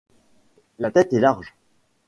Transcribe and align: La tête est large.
La 0.79 0.89
tête 0.89 1.13
est 1.13 1.19
large. 1.19 1.53